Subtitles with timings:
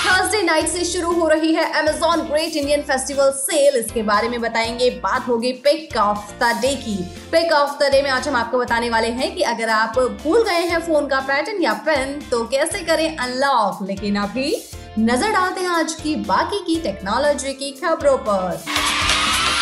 [0.00, 4.40] Thursday night से शुरू हो रही है Amazon great Indian festival sale इसके बारे में
[4.40, 6.96] बताएँगे, बात होगी पिक ऑफ़ द डे की।
[7.32, 10.42] पिक ऑफ़ द डे में आज हम आपको बताने वाले हैं कि अगर आप भूल
[10.42, 14.56] गए हैं फ़ोन का पैटर्न या पेन तो कैसे करें अनलॉक लेकिन अभी
[14.98, 18.62] नज़र डालते हैं आज की बाकी की टेक्नोलॉजी की खबरों पर।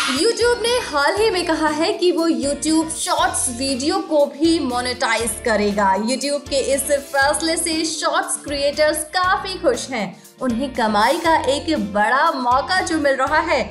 [0.09, 5.31] YouTube ने हाल ही में कहा है कि वो YouTube शॉर्ट्स वीडियो को भी मोनेटाइज
[5.45, 11.93] करेगा। YouTube के इस फैसले से शॉर्ट्स क्रिएटर्स काफ़ी खुश हैं। उन्हें कमाई का एक
[11.93, 13.61] बड़ा मौका जो मिल रहा है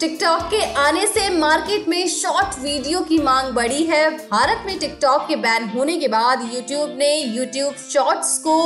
[0.00, 5.26] टिकटॉक के आने से मार्केट में शॉर्ट वीडियो की मांग बढ़ी है। भारत में टिकटॉक
[5.28, 8.56] के बैन होने के बाद यूट्यूब ने यूट्यूब शॉर्ट्स को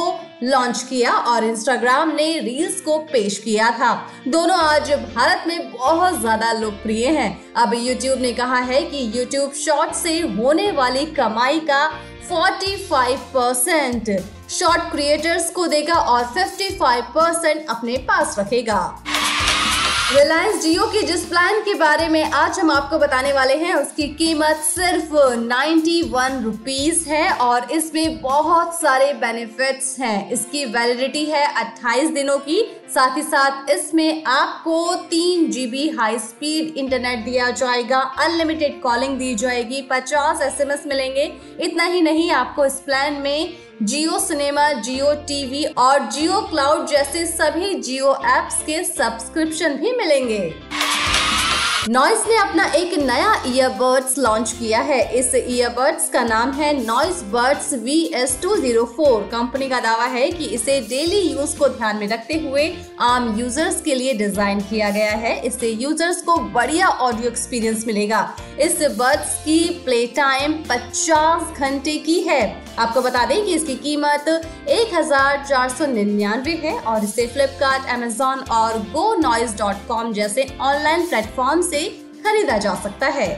[0.43, 3.93] लॉन्च किया और इंस्टाग्राम ने रील्स को पेश किया था।
[4.29, 9.53] दोनों आज भारत में बहुत ज़्यादा लोकप्रिय हैं। अब यूट्यूब ने कहा है कि यूट्यूब
[9.57, 11.85] शॉर्ट से होने वाली कमाई का
[12.31, 14.11] 45 परसेंट
[14.51, 18.81] शॉर्ट क्रिएटर्स को देगा और 55 परसेंट अपने पास रखेगा।
[20.13, 24.07] रिलायंस जियो के जिस प्लान के बारे में आज हम आपको बताने वाले हैं, उसकी
[24.09, 31.45] कीमत सिर्फ़ नाइन्टी वन रुपीज़ है और इसमें बहुत सारे बेनिफिट्स हैं। इसकी वैलिडिटी है
[31.55, 32.61] 28 दिनों की।
[32.95, 39.35] साथ ही साथ इसमें आपको तीन जीबी हाई स्पीड इंटरनेट दिया जाएगा अनलिमिटेड कॉलिंग दी
[39.35, 45.65] जाएगी 50 एसएमएस मिलेंगे। इतना ही नहीं, आपको इस प्लान में जियो सिनेमा, जियो टीवी
[45.79, 50.39] और जियो क्लाउड जैसे सभी जियो एप्स के सब्सक्रिप्शन भी मिलेंगे।
[51.89, 57.23] नॉइस ने अपना एक नया ईयरबड्स लॉन्च किया है। इस ईयरबड्स का नाम है Noise
[57.33, 61.69] Buds V S two zero four company का दावा है कि इसे डेली यूज़ को
[61.69, 62.69] ध्यान में रखते हुए
[63.03, 68.29] आम यूज़र्स के लिए डिज़ाइन किया गया है। इससे यूज़र्स को बढ़िया ऑडियो एक्सपीरियंस मिलेगा।
[68.61, 72.41] इस बर्ड्स की प्ले टाइम 50 घंटे की है।
[72.79, 74.29] आपको बता दें कि इसकी कीमत
[74.69, 80.13] एक हज़ार चार सौ निन्यानवे है और इसे फ्लिपकार्ट एमेजोन और गो नॉइज़ डॉट कॉम
[80.13, 81.89] जैसे ऑनलाइन प्लेटफॉर्म से
[82.25, 83.29] खरीदा जा सकता है।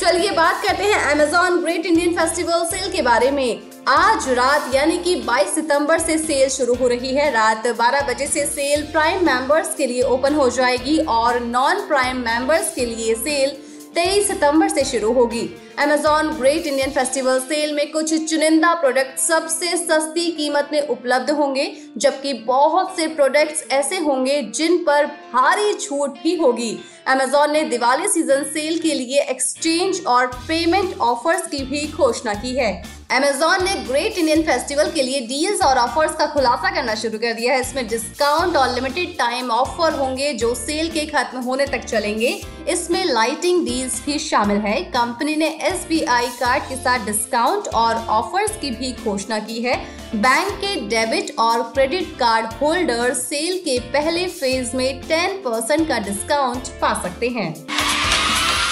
[0.00, 4.96] चलिए बात करते हैं Amazon great Indian festival sale के बारे में। आज रात यानी
[4.98, 9.24] कि 22 सितंबर से सेल शुरू हो रही है। रात 12 बजे से सेल प्राइम
[9.26, 13.56] मेंबर्स के लिए ओपन हो जाएगी और नॉन प्राइम मेंबर्स के लिए सेल
[13.94, 15.48] 23 सितंबर से शुरू होगी।
[15.80, 21.70] Amazon great Indian festival sale में कुछ चुनिंदा प्रोडक्ट सबसे सस्ती कीमत में उपलब्ध होंगे,
[21.96, 26.78] जबकि बहुत से प्रोडक्ट्स ऐसे होंगे जिन पर भारी छूट भी होगी।
[27.08, 32.54] Amazon ने दिवाली सीज़न सेल के लिए एक्सचेंज और पेमेंट ऑफर्स की भी घोषणा की
[32.56, 32.72] है।
[33.12, 37.32] Amazon ने ग्रेट इंडियन फेस्टिवल के लिए डील्स और ऑफर्स का खुलासा करना शुरू कर
[37.32, 41.84] दिया है। इसमें डिस्काउंट और लिमिटेड टाइम ऑफ़र होंगे जो सेल के खत्म होने तक
[41.84, 47.96] चलेंगे। इसमें लाइटिंग डील्स भी शामिल है। कंपनी ने SBI कार्ड के साथ डिस्काउंट और
[48.10, 49.74] ऑफर्स की भी घोषणा की है।
[50.14, 55.98] बैंक के डेबिट और क्रेडिट कार्ड होल्डर सेल के पहले फ़ेज़ में 10 परसेंट का
[55.98, 57.54] डिस्काउंट पा सकते हैं।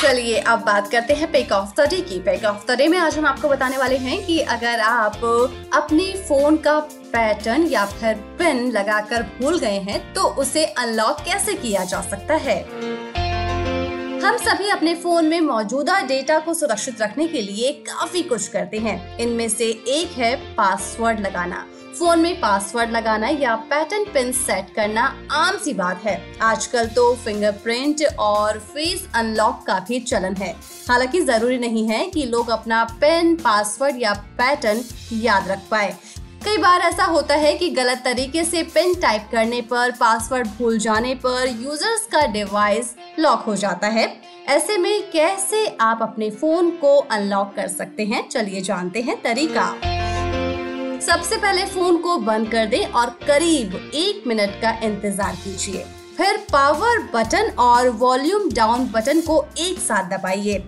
[0.03, 2.99] चलिए, अब बात करते हैं पेक ऑफ़ द डे की। पेक ऑफ़ द डे में
[2.99, 5.25] आज हम आपको बताने वाले हैं कि अगर आप
[5.75, 6.79] अपने फ़ोन का
[7.13, 12.35] पैटर्न या फिर पिन लगाकर भूल गए हैं तो उसे अनलॉक कैसे किया जा सकता
[12.35, 12.80] है?
[14.23, 18.79] हम सभी अपने फ़ोन में मौजूदा डेटा को सुरक्षित रखने के लिए काफ़ी कुछ करते
[18.79, 21.65] हैं। इनमें से एक है पासवर्ड लगाना।
[21.99, 27.15] फ़ोन में पासवर्ड लगाना या पैटर्न पिन सेट करना आम सी बात है। आजकल तो
[27.17, 30.55] फिंगरप्रिंट और फेस अनलॉक का भी चलन है।
[30.89, 35.97] हालाँकि ज़रूरी नहीं है कि लोग अपना पिन पासवर्ड या पैटर्न याद रख पाए।
[36.45, 40.79] कई बार ऐसा होता है कि गलत तरीके से पिन टाइप करने पर, पासवर्ड भूल
[40.79, 44.07] जाने पर यूज़र्स का डिवाइस लॉक हो जाता है।
[44.49, 48.29] ऐसे में कैसे आप अपने फ़ोन को अनलॉक कर सकते हैं?
[48.29, 49.69] चलिए जानते हैं तरीका।
[51.01, 55.85] सबसे पहले फ़ोन को बंद कर दें और करीब एक मिनट का इंतज़ार कीजिए।
[56.17, 60.59] फिर पावर बटन और वॉल्यूम डाउन बटन को एक साथ दबाइए।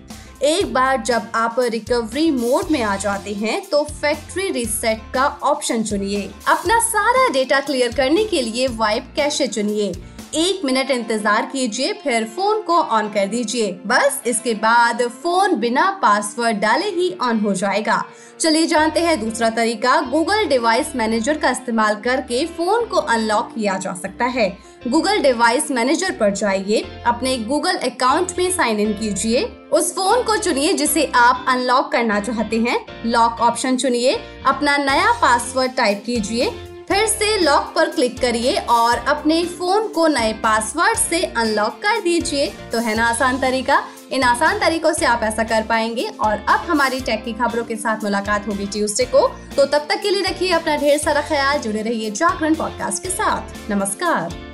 [0.43, 5.83] एक बार जब आप रिकवरी मोड में आ जाते हैं तो फैक्ट्री रिसेट का ऑप्शन
[5.83, 9.91] चुनिए। अपना सारा डेटा क्लियर करने के लिए वाइप कैशे चुनिए?
[10.35, 15.89] एक मिनट इंतज़ार कीजिए, फिर फ़ोन को ऑन कर दीजिए। बस इसके बाद फ़ोन बिना
[16.01, 18.03] पासवर्ड डाले ही ऑन हो जाएगा।
[18.39, 23.77] चलिए जानते हैं दूसरा तरीका। गूगल डिवाइस मैनेजर का इस्तेमाल करके फ़ोन को अनलॉक किया
[23.77, 24.49] जा सकता है।
[24.87, 29.43] गूगल डिवाइस मैनेजर पर जाइए, अपने गूगल अकाउंट में साइन इन कीजिए।
[29.73, 35.11] उस फ़ोन को चुनिए जिसे आप अनलॉक करना चाहते हैं। लॉक ऑप्शन चुनिए। अपना नया
[35.21, 36.51] पासवर्ड टाइप कीजिए।
[36.93, 41.99] फिर से लॉक पर क्लिक करिए और अपने फ़ोन को नए पासवर्ड से अनलॉक कर
[41.99, 43.83] दीजिए। तो है ना आसान तरीका?
[44.11, 47.75] इन आसान तरीकों से आप ऐसा कर पाएँगे और अब हमारी टेक की खबरों के
[47.75, 51.57] साथ मुलाकात होगी ट्यूसडे को। तो तब तक के लिए रखिए अपना ढेर सारा ख्याल,
[51.57, 54.52] जुड़े रहिए जागरण पॉडकास्ट के साथ। नमस्कार।